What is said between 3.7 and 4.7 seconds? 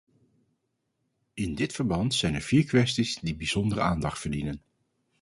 aandacht verdienen.